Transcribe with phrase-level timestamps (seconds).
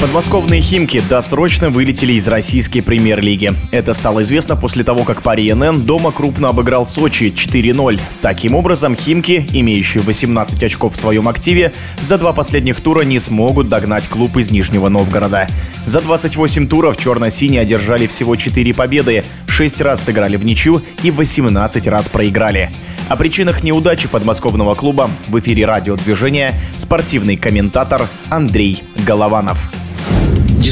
[0.00, 3.52] Подмосковные «Химки» досрочно вылетели из российской премьер-лиги.
[3.70, 8.00] Это стало известно после того, как пари НН дома крупно обыграл Сочи 4-0.
[8.20, 13.68] Таким образом, «Химки», имеющие 18 очков в своем активе, за два последних тура не смогут
[13.68, 15.46] догнать клуб из Нижнего Новгорода.
[15.86, 21.86] За 28 туров черно-синие одержали всего 4 победы, 6 раз сыграли в ничью и 18
[21.86, 22.70] раз проиграли.
[23.08, 29.70] О причинах неудачи подмосковного клуба в эфире радиодвижения спортивный комментатор Андрей Голованов.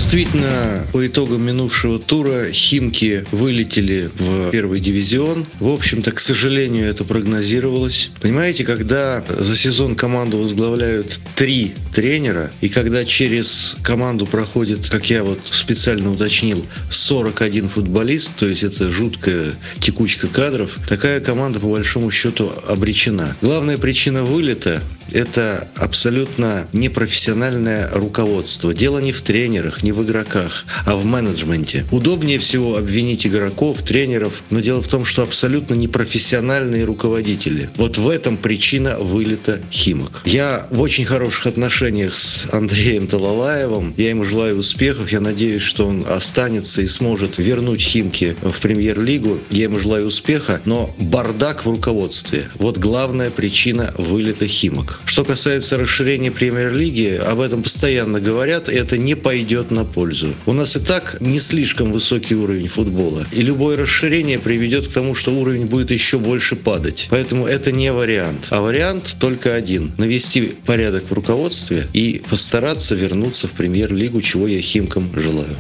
[0.01, 5.47] Действительно, по итогам минувшего тура Химки вылетели в первый дивизион.
[5.61, 8.11] В общем-то, к сожалению, это прогнозировалось.
[8.19, 15.23] Понимаете, когда за сезон команду возглавляют три тренера, и когда через команду проходит, как я
[15.23, 22.11] вот специально уточнил, 41 футболист, то есть это жуткая текучка кадров, такая команда по большому
[22.11, 23.37] счету обречена.
[23.43, 28.73] Главная причина вылета это абсолютно непрофессиональное руководство.
[28.75, 31.85] Дело не в тренерах, не в игроках, а в менеджменте.
[31.91, 37.71] Удобнее всего обвинить игроков, тренеров, но дело в том, что абсолютно непрофессиональные руководители.
[37.77, 40.23] Вот в этом причина вылета Химок.
[40.25, 43.95] Я в очень хороших отношениях с Андреем Талалаевым.
[43.97, 45.11] Я ему желаю успехов.
[45.13, 49.39] Я надеюсь, что он останется и сможет вернуть Химки в премьер-лигу.
[49.51, 52.45] Я ему желаю успеха, но бардак в руководстве.
[52.57, 55.01] Вот главная причина вылета Химок.
[55.05, 60.29] Что касается расширения премьер-лиги, об этом постоянно говорят, это не пойдет на пользу.
[60.47, 65.15] У нас и так не слишком высокий уровень футбола, и любое расширение приведет к тому,
[65.15, 67.09] что уровень будет еще больше падать.
[67.11, 68.49] Поэтому это не вариант.
[68.51, 74.61] А вариант только один– навести порядок в руководстве и постараться вернуться в премьер-лигу, чего я
[74.61, 75.57] Химкам желаю.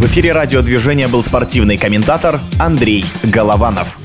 [0.00, 3.98] В эфире радиодвижения был спортивный комментатор Андрей Голованов.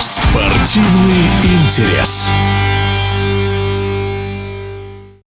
[0.00, 2.28] Спортивный интерес.